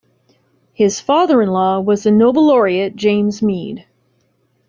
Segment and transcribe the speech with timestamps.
[0.73, 3.85] His father-in-law was the Nobel Laureate James Meade.